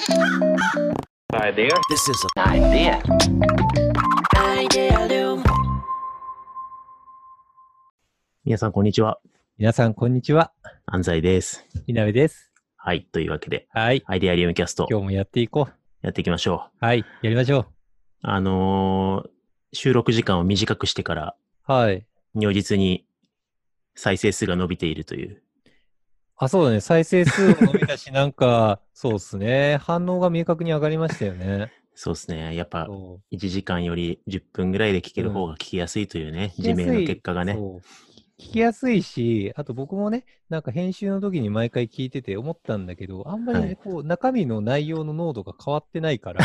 [0.00, 1.68] Idea.
[1.90, 3.02] This is an idea.
[4.34, 5.44] Idealum.
[8.46, 9.20] 皆さん、こんにちは。
[9.58, 10.52] 皆さん、こんにちは。
[10.86, 11.66] 安西です。
[11.86, 12.50] いなべです。
[12.78, 13.06] はい。
[13.12, 14.02] というわけで、はい。
[14.06, 15.74] アイデアリウムキャスト、今日もやっていこう。
[16.00, 16.84] やっていきましょう。
[16.84, 17.04] はい。
[17.20, 17.66] やりましょ
[18.22, 19.30] あのー
[19.72, 21.34] 収録時間を短くしてから、
[21.68, 21.72] う。
[21.72, 22.06] はい。
[22.34, 23.04] 如実に
[23.94, 25.42] 再生数が伸びているという。
[26.42, 26.80] あ、そうだね。
[26.80, 29.76] 再生数も伸びたし、 なんか、そうっすね。
[29.76, 31.70] 反応が明確に上がりましたよね。
[31.94, 32.56] そうですね。
[32.56, 37.58] やっぱ、そう1時間より10分ぐらいで聞ける方が聞きやすいというね、自明の結果がね。
[38.38, 46.42] 聞きやすいし、あと僕もね、なんか編集の時に毎回聞いてて思ったんだけど、あんまりね、はいこう、中身の内容の濃度が変わってないから、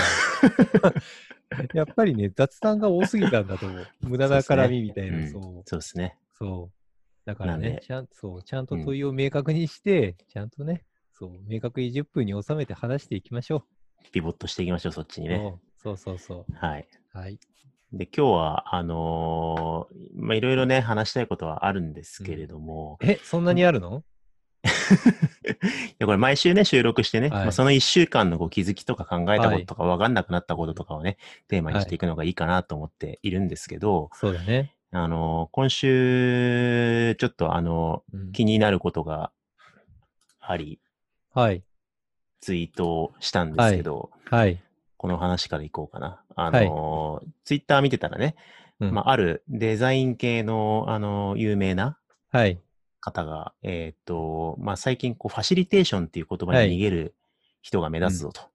[1.73, 3.87] やっぱりね、雑談が多すぎたんだと思う。
[4.01, 5.41] 無駄な絡みみたいな、うんそう。
[5.65, 6.17] そうですね。
[6.37, 6.84] そう。
[7.25, 13.63] だからねちゃんそうちゃんと問いを明確にして、ちゃんとね、そう、明確に10分に収めて話していきましょ
[14.11, 15.21] ピボットしていきましょう、そっちう。
[15.21, 15.55] にね。
[15.75, 16.87] そうそうそうはい。
[17.13, 17.39] はい。
[17.93, 24.03] で、今日は、あのーまあ、いろいろね、話したいことはあるんですけれども、え、そんなにあるの？
[24.65, 24.67] い
[25.99, 34.73] や、これ毎週ね、収録してね、はいまあ、その一週間のこう気づきとか考えたこととか分かんなくなったこととかをね、テーマにしていくのがいいかなと思っているんですけど、そうだね。
[34.91, 39.31] あのー今週、ちょっとあのうん気になることが
[40.39, 40.79] あり、
[41.33, 41.63] はい。
[42.41, 44.61] ツイートをしたんですけど、はい。
[44.97, 46.21] この話からいこうかな。
[46.35, 48.35] あのーツイッター見てたらね、
[48.79, 51.97] うんまあ、あるデザイン系の、あのー有名な
[52.31, 52.59] はい。
[53.01, 57.15] 方が、えーっと、まあ、最近こう、ファシリテーションっていう言葉に逃げる
[57.61, 58.41] 人が目立つぞと。
[58.41, 58.47] おう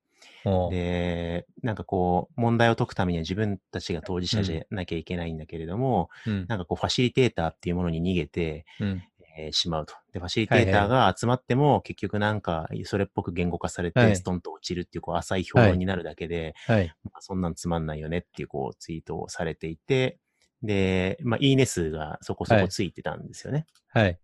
[0.70, 6.46] で、なんかこう、問題を解くためには自分たちが当事者じゃなきゃいけないんだけれども、うん。
[6.48, 9.02] なんかこう、ファシリテーターっていうものに逃げて、うん。
[9.36, 9.94] えーしまうと。
[10.12, 16.92] で、ファシリテーターが集まっても、結局なんか、それっぽく言語化されて、はいストンと落ちるっていう、こう、浅い評論になるだけで、はい。
[17.04, 20.18] まあそんなんつまんないよねっていう、こう、ツイートをされていて、
[20.62, 23.66] で、まあ、いいね数がそこそこついてたんですよね。
[23.88, 24.18] はい。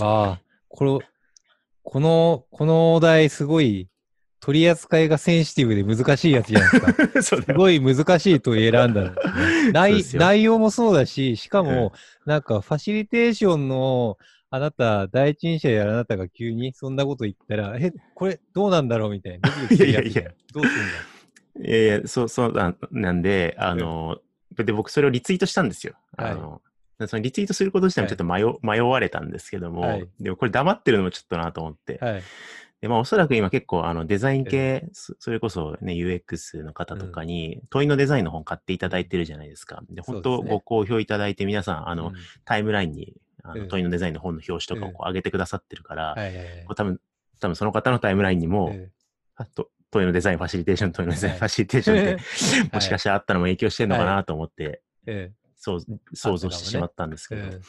[0.00, 1.06] ああ、これ、
[1.82, 3.88] この、このお題すごい、
[4.40, 7.42] 取り扱いがセンシティブで難しいやつじゃないですか。
[7.46, 9.10] すごい難しいと選んだね。
[9.72, 11.66] 内内容もそうだし、しかうん。
[11.66, 11.92] も、
[12.24, 14.16] なんかファシリテーションの、
[14.48, 19.48] あなた、第一人者やあなたが急にそんなこと言ったら、え、これどうなんだろうみたいな。
[19.48, 24.18] ドキドキするやいやいやいどうするんだいやいや、そう、そうなんなんで、あの、
[24.56, 25.94] で、僕それをリツイートしたんですよ。
[26.16, 26.30] はい。
[26.30, 26.62] あの、
[27.06, 30.08] そのリツイートすること自体もちょっと迷,、迷われたんですけども、はい。
[30.18, 32.00] でもこれ黙ってるのもちょっとなと思って。
[32.80, 32.86] はい。
[32.86, 39.82] で、まあおそらく今結構あのデザイン系、そそれこそね、UX の方とかに問いのデザインの本買っていただいてるじゃないですか。
[39.90, 42.14] で、本当ご好評いただいて皆さん、あの、うん。
[42.44, 43.68] タイムラインにあのうん。
[43.68, 46.16] 問いのデザインの本の表紙とかをこう上げてくださってるから、
[46.74, 47.00] 多分、
[47.38, 48.90] 多分その方のタイムラインにも、え
[49.36, 54.82] あと問いのデザイン、ファシリテーション、問いのデザイン、はいファシリテーションって、 もしかしたらあったのも影響してるのかなと思って、
[55.56, 55.78] 想
[56.38, 57.60] 像してしまったんですえけど、え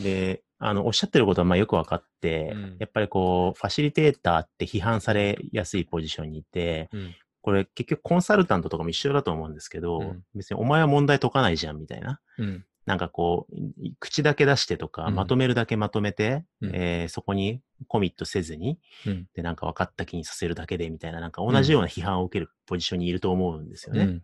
[0.00, 2.76] で、あの、おっしゃってることはまあよく分かって、うん。
[2.78, 7.14] やっぱりこう、ファシリテーターって批判されやすいポジションにいて、えうん。
[7.42, 10.24] これ結局コンサルタントとかも一緒だと思うんですけど、うん。
[10.34, 12.20] 別にお前は問題解かないじゃんみたいな。
[12.38, 12.64] うん。
[12.86, 15.14] なんかこう、い口だけ出してとか、うん。
[15.14, 16.70] まとめるだけまとめて、うん。
[16.74, 19.26] えーそこにコミットせずに、うん。
[19.34, 24.22] で、なんか分かった気にさせるだけでみたいな、なんか同じような批判を受けるポジションにいると思うんですよね。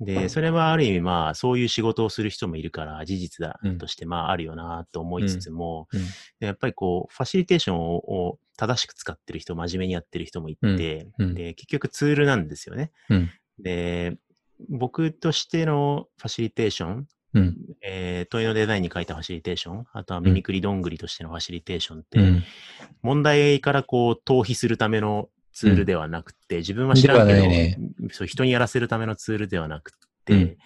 [0.00, 0.06] うん。
[0.06, 3.78] で、それはある意味まあ、そういう仕事をする人もいるから、事実だうん。
[3.78, 6.00] としてまあ、あるよなと思いつつも、うん。
[6.40, 7.96] でやっぱりこう、ファシリテーションを
[8.30, 11.28] を正しく使ってる人、真面目にやってる人もいて、うん。
[11.28, 11.34] うん。
[11.34, 12.90] で、結局ツールなんですよね。
[13.08, 13.30] うん。
[13.60, 14.16] で、
[14.68, 17.56] 僕としてのファシリテーション、うん。
[17.82, 22.44] えー問いのデザインに書いたファシリテーション、あとはミミクリどんぐりとしてのファシリテーションって、うん。
[23.02, 27.76] 問題からこう、逃避するためのツールではなくて、自分は知らんけど、ね。
[28.12, 29.90] そう人にやらせるためのツールではなく
[30.24, 30.56] て、うん。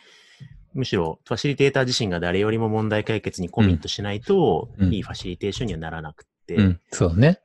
[0.75, 4.93] むしろファシリテーター自身が誰よりも問題解決にコミットしないと、うん。
[4.93, 7.41] いいファシリテーションにはならなくて、うん、そうね。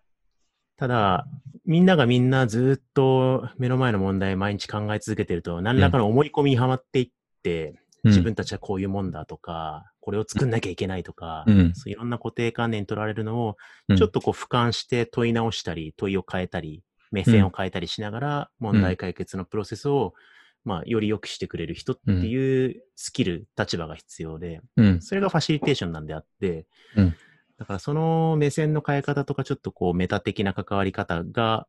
[0.76, 1.26] ただ、
[1.66, 7.10] みんながみんなずっと目の前の問題毎日考え続けてると、何らかの思い込みにはまっていっ
[7.44, 8.12] て、うん。
[8.12, 11.72] 自分たちはこういうもんだとか、これを作んなきゃいけないとか、うん。
[11.76, 13.56] そういろんな固定観念に取られるのを、
[13.88, 13.98] うん。
[13.98, 20.14] ちょっとこう俯瞰して問い直したり、問いを変えたり、目線を変えたりしながら、問題解決のプロセスを、
[20.64, 25.02] まあ、より良くしてくれる人っていうスキル、立場が必要で、うん。
[25.02, 26.66] それがファシリテーションなんであって、
[26.96, 27.16] うん
[27.58, 31.68] だからその目線の変え方とか、ちょっとこうメタ的な関わり方が、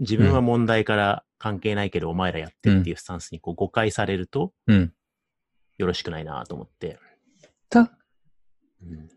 [0.00, 4.92] 自分は問題から関係ないけど、お前らやってっていうスタンスにこう誤解されると、うん。
[5.76, 6.98] よろしくないなと思って。
[7.68, 7.92] た、
[8.82, 9.10] うん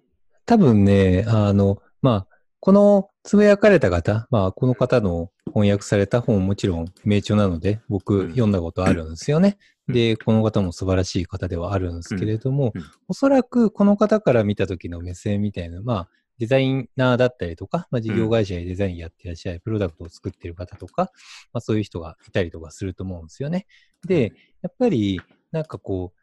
[0.45, 2.30] 多分ね、あの、まあ、
[2.61, 8.29] このつぶやかれた方、まあ、この方の翻訳された本もちろん名著なので、僕うん。
[8.29, 9.57] 読んだことあるんですよね。
[9.87, 9.95] うん。
[9.95, 12.71] で、この方も素晴らしい方ではあるんですけれども、
[13.07, 21.09] おそらくこの方から見た時の目線みたいな、まあ、デザイナーだったりとか、まあ、事業会社でデザインやってらっしゃる、プロダクトを作ってる方とか、
[21.53, 23.65] まあ、そういう人がいたりとかすると思うんですよね。
[24.07, 25.19] で、やっぱり、
[25.51, 26.21] なんかこう、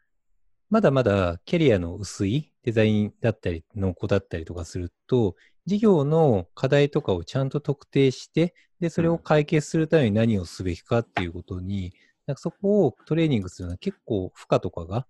[0.69, 11.93] まだまだキャリアの薄いデザインだったりの子だったりとかすると、事業の課題とかをちゃんと特定して、で、それを解決するために何をすべきかっていうことに、
[12.25, 15.07] なんかそこをトレーニングするのは結構負荷とかが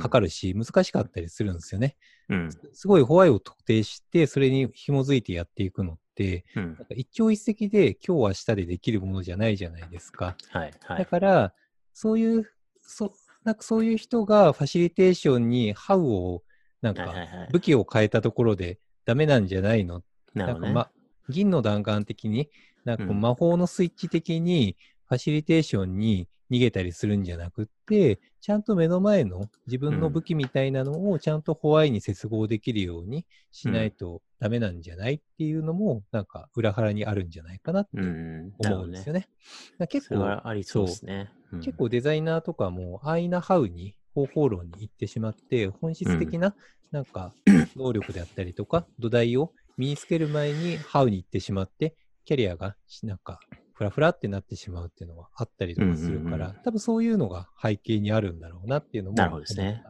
[0.00, 1.96] かかるし、難しかったりするんですよね。
[2.28, 2.50] うん。
[2.72, 6.64] すごいホワイを特定して、それに紐づいてやっていくのって、うん。
[6.78, 10.36] なんか一朝一夕で今日明日でできるものじゃないじゃないですか。
[10.50, 10.72] はい。
[10.84, 11.06] はだい。
[11.06, 11.54] から、
[11.92, 13.12] そういう、そ
[13.44, 16.42] なんかそういう人がファシリテーションにハウを、
[16.82, 17.14] なんか
[17.50, 20.02] 武器を変えたところでダメなんじゃないの？
[20.34, 20.72] なるほどね。
[20.74, 20.90] なんか、ま、
[21.28, 22.50] 銀の弾丸的に、
[22.84, 39.14] なんか魔法のスイッチ的にファシリテーションに逃げたりするんじゃなくって、ちゃんと目の前の自分の武器みたいなのをちゃんとホワイに接合できるようにしないとダメなんじゃないっていうのも、なんか裏腹にあるんじゃないかなって思うんですよ。
[39.14, 39.20] ね。
[39.20, 39.30] だか
[39.78, 41.30] ら結構ありそうですね。
[41.52, 46.54] うん結構デザイナーとかも、安易なハウに、方法論に行ってしまって、本質的な、
[46.92, 47.34] なんか、
[47.76, 53.40] 能力であったりとか、土台を身につける前にハウに行ってしまって、キャリアが、なんか、
[53.74, 59.16] フラフラってなってしまうっていうのはあったりとかするから、うんうんうん多分そういうのが背景にあるんだろうなっていうのも。
[59.16, 59.82] なるほどですね。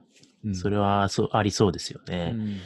[0.44, 2.32] うん、それはそうありそうですよね。
[2.35, 2.56] うん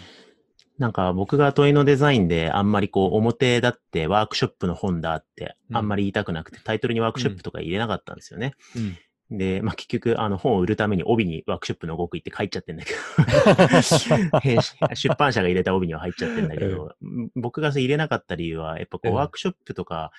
[0.79, 8.55] なんか僕が問いのデザインであんまりこう表だってワークショップの本だってうんあんまり言いたくなくてタイトルにワークショップとか入れなかったんですよね。
[8.77, 8.97] うん
[9.31, 12.99] で、まあ結局あの本を売るために帯にワークショップの動くって書いちゃってんだけど。
[14.95, 16.95] 出版社が入れた帯には入っちゃってんだけど、
[17.35, 19.15] 僕が入れなかった理由はやっぱこううん。
[19.17, 20.13] ワークショップとか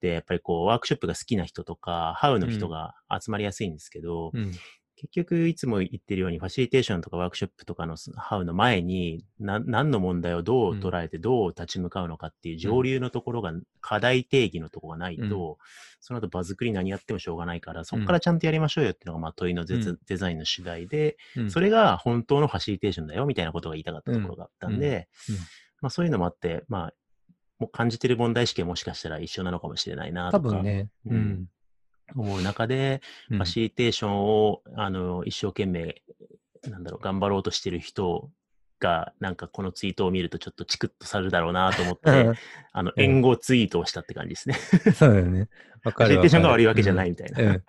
[0.00, 4.52] でやっぱりこうワークショップが好きな人とかハウの人が集まりやすいんですけど、うん
[5.02, 15.58] 結局、いつも言ってるように、ファシリテーションとかワークショップとかのハウの前に、な何の問題をどう捉えて、どう立ち向かうのかっていう上流のところが、課題定義のところがないと、
[16.00, 19.78] その後場作り何やってもしょうがないから、そこからちゃんとやりましょうよっていうのが、まあ問いのデ
[20.16, 21.50] ザ,、インの主題で、うん。
[21.50, 25.34] それが本当のファシリテーションだよみたいなことが言いたかったところがあったんで、うん。
[25.34, 25.40] うん。
[25.80, 26.92] まあそういうのもあって、まあ、
[27.58, 30.48] もう感じてる問題意識はもしかしたら一緒なのかもしれないなとか。
[30.48, 31.46] 多分ね、ううんん。
[32.16, 33.00] 思う中で、
[33.30, 36.02] うんファシリテーションを、あの、一生懸命、
[36.68, 38.30] なんだろう、頑張ろうとしてる人
[38.78, 42.32] が、なんかこのツイートを見るとちょっとチクッとされるだろうなと思って、
[42.72, 44.54] あの、うん援護ツイートをしたって感じですね。
[44.94, 45.46] そうだよね。
[45.46, 46.10] かるわかる。
[46.10, 47.42] ァシリテーションが悪いわけじゃないみたいな。
[47.42, 47.62] うん うん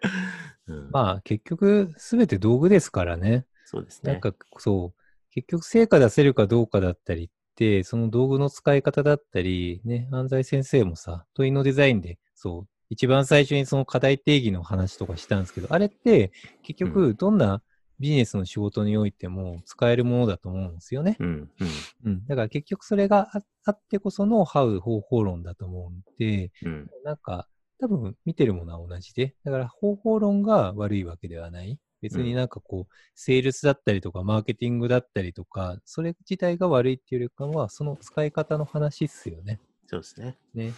[0.66, 3.46] うんまあ結局、すべて道具ですからね。
[3.66, 4.13] そうですね。
[4.13, 5.01] なんかそう、
[5.31, 16.31] 結局成果出せるかどうかだったりって、その道具の使い方だったり、ね、安西先生もさ、問いのデザインで、そう、一番最初にその課題定義の話とかしたんですけど、あれって
[16.62, 17.62] 結局どんな
[18.00, 21.18] ビジネスの仕事においても使えるものだと思うんですよね。
[21.19, 21.28] うん、
[21.60, 21.68] うん。
[22.06, 22.25] うん。
[22.28, 26.90] だから結局それがああってこそのハウ方法論だと思うんで、うん。
[27.04, 27.48] なんか、
[27.80, 31.80] 多分見てるものは同じで、だから方法論が悪いわけではない。
[32.01, 39.60] 別になんかこう、セールスだったりとか、マーケティングだったりとか、それ自体が悪いっていうよりかは、その使い方の話っすよね。
[39.88, 40.38] そうですね。
[40.54, 40.74] ね。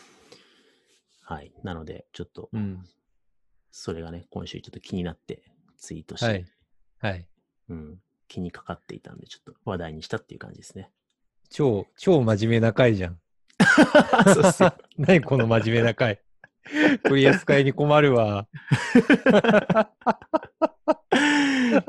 [1.28, 1.52] はい。
[1.64, 2.86] なので、ちょっと、うん。
[3.72, 5.44] それがね、今週ちょっと気になって
[5.78, 6.46] ツイートして、はい。
[7.00, 7.28] はい。
[7.70, 10.92] うん、気にかかっていたんで、ちょっと話題にしたっていう感じですね。
[11.50, 13.20] 超、超真面目な回じゃん。
[14.36, 14.76] そうっすよ。
[14.98, 16.22] 何この真面目な回。
[17.04, 18.48] 取り扱いに困るわ。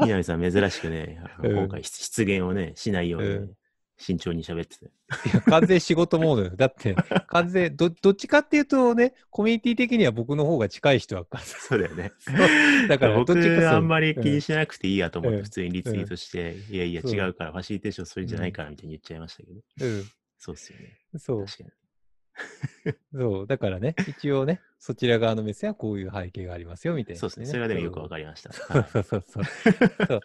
[0.00, 3.54] 南さん、珍しくね、今回出現をね、しないようにね、うん
[3.98, 4.86] 慎重に喋ってて。
[4.86, 4.88] い
[5.34, 6.50] や、完全仕事モードよ。
[6.56, 6.94] だって、
[7.28, 12.12] 完全、ど、どっちかっていうとね、コミュニティ的には僕の方が近い人は、そうだよね。
[12.88, 20.04] だから、僕あんまり気にしなくていいやと思ってうん普通にリツイートして、いやいや違うからファシリテーションそれじゃないからみたいに言っちゃいましたけど、うん。
[20.38, 20.98] そうっすよね。
[21.18, 21.46] そう。
[23.12, 23.46] そう。
[23.46, 27.46] だからね、一応ね、そちら側の目線はこういう背景がありますよ、みたいな、そうですね。
[27.46, 28.52] それはでもよくわかりりました。
[28.52, 30.20] そうそうそうそう。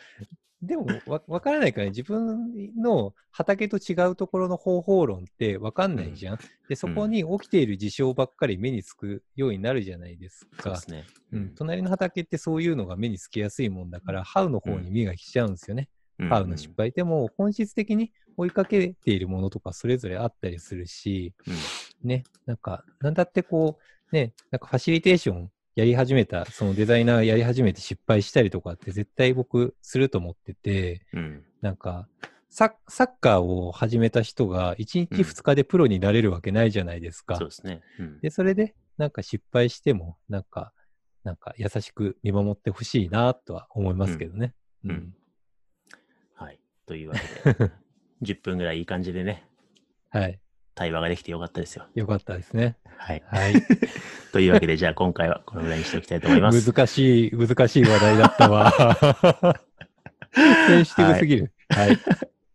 [0.61, 6.39] でもわ、わからないからね、自分の畑と違うところの方法論ってわかんないじゃん。
[6.69, 10.63] で、そこに起きている事象ばっかり目につくようになるじゃないですか。
[10.63, 11.05] そうですね。
[11.33, 15.89] うん、隣の畑ってそういうのが目につきやすいもんだから、ハウの方に目が来ちゃうんですよね。
[16.19, 23.79] うんハウの失敗でも、本質的に追いかけているものとかそれぞれあったりするし、うんね、なんか、なんだってこ
[24.11, 31.43] う、ね、なんかファシリテーションやり始めた、そのデザイナーやり始めて失敗したりとかって絶対僕すると思ってて、うん。
[31.61, 32.07] なんか、
[32.49, 37.37] ササッカーを始めた人が1日2日でプロになれるわけないじゃないですか。
[37.37, 37.81] そうですね。
[37.99, 40.73] うんで、それで、なんか失敗しても、なんか、
[41.23, 44.53] なんか優しく見守ってほしいなとは思いますけどね。
[44.83, 45.15] うんうん
[46.35, 46.59] はい。
[46.85, 47.71] というわけで、
[48.23, 49.47] 10分ぐらいいい感じでね、
[50.09, 50.39] はい。
[50.75, 51.85] 対話ができてよかったですよ。
[51.95, 52.75] よかったですね。
[52.97, 53.23] はい。
[53.27, 53.53] はい。
[54.31, 56.65] というわけで、じゃあ今回はこのぐらいにしておきたいと思います。
[56.71, 58.71] 難しい、難しい話題だったわ。
[60.67, 61.51] センシティブすぎる。
[61.69, 61.97] はい。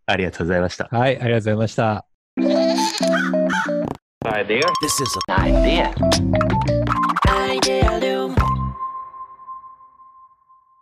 [0.06, 0.88] ありがとうございました。
[0.90, 2.06] はい、ありがとうございました。
[4.82, 5.94] This is an idea.
[7.28, 8.35] Idea Loom.